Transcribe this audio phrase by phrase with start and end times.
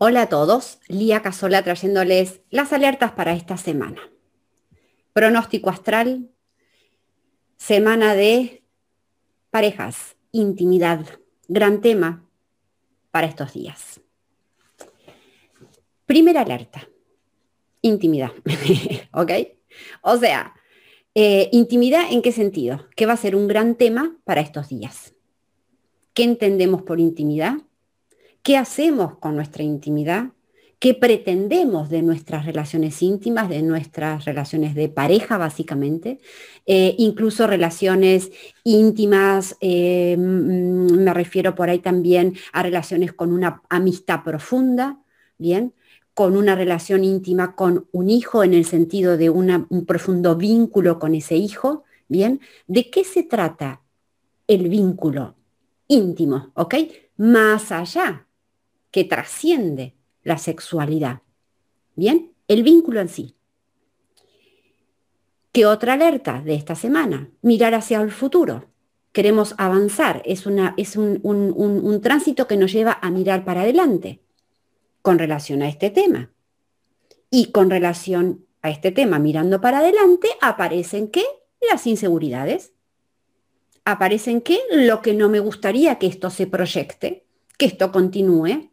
[0.00, 4.00] Hola a todos, Lía Casola trayéndoles las alertas para esta semana.
[5.12, 6.30] Pronóstico astral,
[7.56, 8.62] semana de
[9.50, 11.04] parejas, intimidad,
[11.48, 12.24] gran tema
[13.10, 14.00] para estos días.
[16.06, 16.88] Primera alerta,
[17.82, 18.30] intimidad,
[19.12, 19.32] ¿ok?
[20.02, 20.54] O sea,
[21.16, 22.86] eh, intimidad en qué sentido?
[22.94, 25.16] Que va a ser un gran tema para estos días.
[26.14, 27.54] ¿Qué entendemos por intimidad?
[28.48, 30.30] ¿Qué hacemos con nuestra intimidad?
[30.78, 36.18] ¿Qué pretendemos de nuestras relaciones íntimas, de nuestras relaciones de pareja, básicamente?
[36.64, 38.30] Eh, incluso relaciones
[38.64, 44.98] íntimas, eh, me refiero por ahí también a relaciones con una amistad profunda,
[45.36, 45.74] ¿bien?
[46.14, 51.14] con una relación íntima con un hijo en el sentido de un profundo vínculo con
[51.14, 52.40] ese hijo, ¿bien?
[52.66, 53.82] ¿De qué se trata
[54.46, 55.34] el vínculo
[55.86, 56.76] íntimo, ¿ok?
[57.18, 58.24] Más allá
[58.98, 59.94] que trasciende
[60.24, 61.22] la sexualidad.
[61.94, 63.36] Bien, el vínculo en sí.
[65.52, 67.30] ¿Qué otra alerta de esta semana?
[67.40, 68.72] Mirar hacia el futuro.
[69.12, 74.20] Queremos avanzar, es, una, es un, un tránsito que nos lleva a mirar para adelante
[75.00, 76.32] con relación a este tema.
[77.30, 81.22] Y con relación a este tema, mirando para adelante, aparecen qué?
[81.70, 82.72] Las inseguridades.
[83.84, 84.58] Aparecen qué?
[84.72, 87.26] Lo que no me gustaría que esto se proyecte,
[87.56, 88.70] que esto continúe,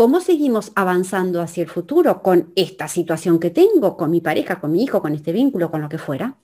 [0.00, 4.72] ¿Cómo seguimos avanzando hacia el futuro con esta situación que tengo, con mi pareja, con
[4.72, 6.38] mi hijo, con este vínculo, con lo que fuera?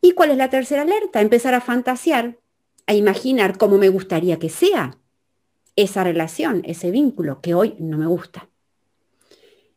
[0.00, 1.20] ¿Y cuál es la tercera alerta?
[1.20, 2.38] Empezar a fantasear,
[2.86, 4.96] a imaginar cómo me gustaría que sea
[5.76, 8.48] esa relación, ese vínculo que hoy no me gusta.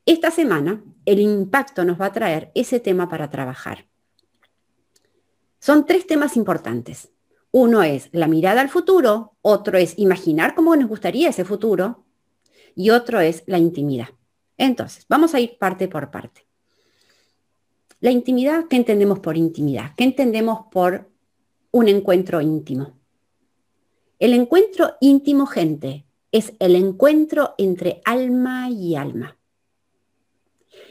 [0.05, 3.85] Esta semana el impacto nos va a traer ese tema para trabajar.
[5.59, 7.09] Son tres temas importantes.
[7.51, 12.05] Uno es la mirada al futuro, otro es imaginar cómo nos gustaría ese futuro
[12.75, 14.09] y otro es la intimidad.
[14.57, 16.45] Entonces, vamos a ir parte por parte.
[17.99, 19.95] La intimidad, ¿qué entendemos por intimidad?
[19.95, 21.09] ¿Qué entendemos por
[21.71, 22.99] un encuentro íntimo?
[24.19, 29.37] El encuentro íntimo, gente, es el encuentro entre alma y alma.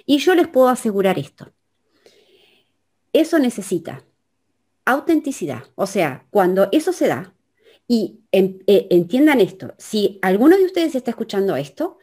[0.06, 1.53] Y yo les puedo asegurar esto.
[3.12, 4.05] Eso necesita
[4.85, 5.65] autenticidad.
[5.75, 7.35] O sea, cuando eso se da,
[7.88, 11.98] y eh, entiendan esto, si alguno de ustedes está escuchando esto,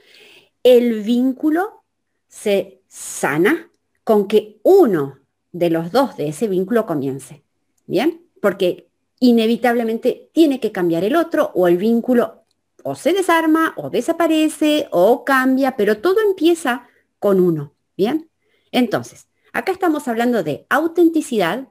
[0.63, 1.83] el vínculo
[2.27, 3.71] se sana
[4.03, 5.19] con que uno
[5.51, 7.43] de los dos de ese vínculo comience.
[7.87, 8.23] ¿Bien?
[8.41, 8.87] Porque
[9.19, 12.43] inevitablemente tiene que cambiar el otro o el vínculo
[12.83, 16.87] o se desarma o desaparece o cambia, pero todo empieza
[17.19, 17.73] con uno.
[17.97, 18.29] ¿Bien?
[18.71, 21.67] Entonces, acá estamos hablando de autenticidad,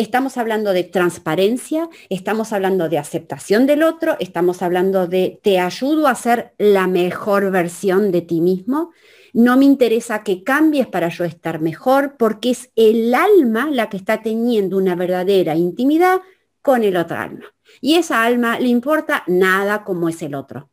[0.00, 6.08] estamos hablando de transparencia, estamos hablando de aceptación del otro, estamos hablando de te ayudo
[6.08, 8.92] a ser la mejor versión de ti mismo.
[9.34, 13.98] No me interesa que cambies para yo estar mejor, porque es el alma la que
[13.98, 16.20] está teniendo una verdadera intimidad
[16.62, 17.44] con el otro alma.
[17.82, 20.70] Y esa alma le importa nada como es el otro.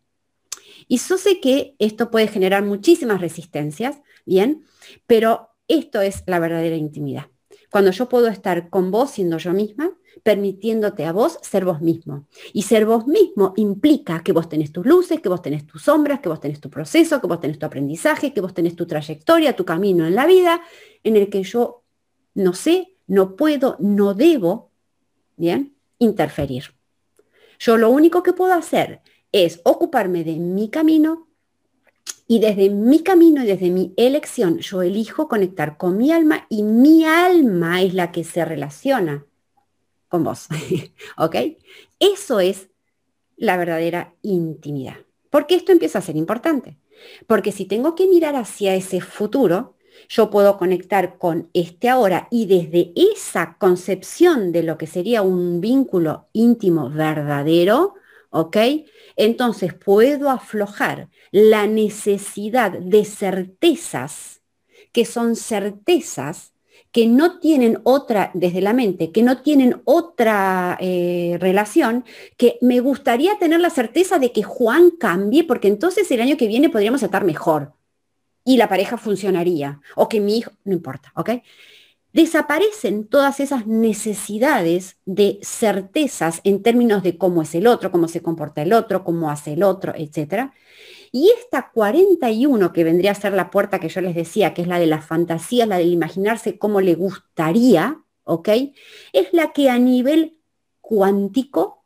[0.88, 4.64] Y yo sé que esto puede generar muchísimas resistencias, ¿bien?
[5.06, 7.28] Pero esto es la verdadera intimidad.
[7.70, 9.92] Cuando yo puedo estar con vos siendo yo misma,
[10.24, 12.28] permitiéndote a vos ser vos mismo.
[12.54, 16.20] Y ser vos mismo implica que vos tenés tus luces, que vos tenés tus sombras,
[16.20, 19.56] que vos tenés tu proceso, que vos tenés tu aprendizaje, que vos tenés tu trayectoria,
[19.56, 20.62] tu camino en la vida,
[21.04, 21.84] en el que yo
[22.34, 24.72] no sé, no puedo, no debo,
[25.36, 25.76] ¿bien?
[26.00, 26.66] Interferir.
[27.60, 29.02] Yo lo único que puedo hacer
[29.32, 31.27] es ocuparme de mi camino,
[32.28, 36.64] y desde mi camino y desde mi elección, yo elijo conectar con mi alma y
[36.64, 39.26] mi alma es la que se relaciona
[40.10, 40.48] con vos.
[41.18, 41.36] ¿Ok?
[42.00, 42.70] Eso es
[43.38, 44.98] la verdadera intimidad.
[45.30, 46.78] Porque esto empieza a ser importante.
[47.28, 49.76] Porque si tengo que mirar hacia ese futuro,
[50.10, 55.62] yo puedo conectar con este ahora y desde esa concepción de lo que sería un
[55.62, 57.96] vínculo íntimo verdadero,
[58.30, 58.58] ¿ok?
[59.16, 64.42] Entonces puedo aflojar la necesidad de certezas,
[64.92, 66.54] que son certezas
[66.92, 72.06] que no tienen otra, desde la mente, que no tienen otra eh, relación,
[72.38, 76.48] que me gustaría tener la certeza de que Juan cambie, porque entonces el año que
[76.48, 77.74] viene podríamos estar mejor
[78.44, 81.32] y la pareja funcionaría, o que mi hijo, no importa, ¿ok?
[82.18, 88.24] Desaparecen todas esas necesidades de certezas en términos de cómo es el otro, cómo se
[88.24, 90.50] comporta el otro, cómo hace el otro, etc.
[91.12, 94.68] Y esta 41, que vendría a ser la puerta que yo les decía, que es
[94.68, 98.50] la de la fantasía, la del imaginarse cómo le gustaría, ¿ok?
[99.14, 100.40] Es la que a nivel
[100.82, 101.77] cuántico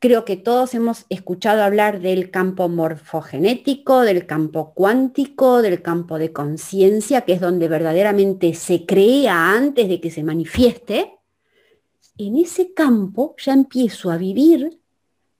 [0.00, 6.32] Creo que todos hemos escuchado hablar del campo morfogenético, del campo cuántico, del campo de
[6.32, 11.18] conciencia, que es donde verdaderamente se crea antes de que se manifieste.
[12.16, 14.78] En ese campo ya empiezo a vivir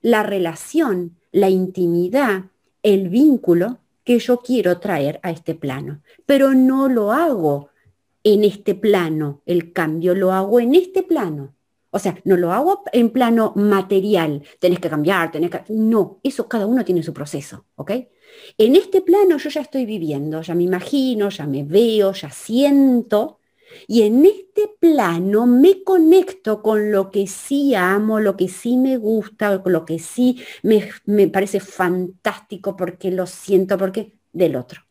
[0.00, 2.46] la relación, la intimidad,
[2.82, 6.02] el vínculo que yo quiero traer a este plano.
[6.26, 7.69] Pero no lo hago
[8.25, 11.54] en este plano, el cambio lo hago en este plano.
[11.90, 15.62] O sea, no lo hago en plano material, tenés que cambiar, tenés que...
[15.70, 17.93] No, eso cada uno tiene su proceso, ¿ok?
[18.58, 23.40] En este plano yo ya estoy viviendo, ya me imagino, ya me veo, ya siento,
[23.87, 28.99] y en este plano me conecto con lo que sí amo, lo que sí me
[28.99, 34.82] gusta, con lo que sí me, me parece fantástico porque lo siento, porque del otro.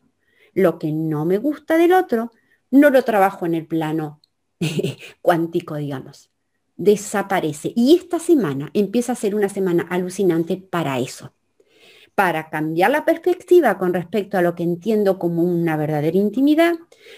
[0.54, 2.32] Lo que no me gusta del otro,
[2.70, 4.20] no lo trabajo en el plano
[5.22, 6.30] cuántico, digamos
[6.78, 7.72] desaparece.
[7.76, 11.34] Y esta semana empieza a ser una semana alucinante para eso,
[12.14, 16.76] para cambiar la perspectiva con respecto a lo que entiendo como una verdadera intimidad,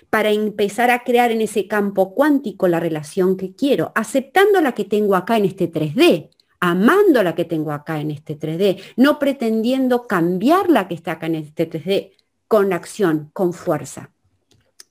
[0.09, 4.85] para empezar a crear en ese campo cuántico la relación que quiero, aceptando la que
[4.85, 10.07] tengo acá en este 3D, amando la que tengo acá en este 3D, no pretendiendo
[10.07, 12.13] cambiar la que está acá en este 3D
[12.49, 14.11] con acción, con fuerza.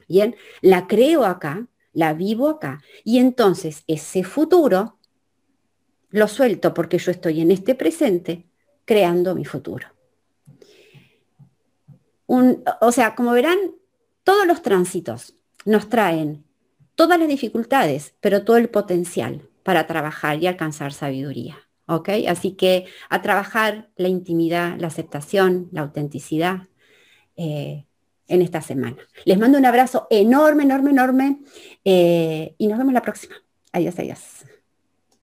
[0.07, 2.82] Bien, la creo acá, la vivo acá.
[3.04, 4.98] Y entonces ese futuro
[6.10, 8.48] lo suelto porque yo estoy en este presente
[8.86, 9.88] creando mi futuro.
[12.28, 13.58] o sea, como verán,
[14.24, 16.46] todos los tránsitos nos traen
[16.96, 21.70] todas las dificultades, pero todo el potencial para trabajar y alcanzar sabiduría.
[22.28, 26.68] Así que a trabajar la intimidad, la aceptación, la autenticidad,
[27.36, 27.86] eh,
[28.30, 28.98] en esta semana.
[29.26, 31.40] Les mando un abrazo enorme, enorme, enorme
[31.84, 33.36] eh, y nos vemos la próxima.
[33.74, 34.20] Adiós, adiós.